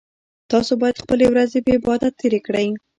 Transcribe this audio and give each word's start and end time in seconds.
تاسو 0.51 0.71
باید 0.81 1.01
خپلې 1.03 1.25
ورځې 1.31 1.59
په 1.65 1.71
عبادت 1.77 2.13
تیرې 2.21 2.39
کړئ 2.47 2.67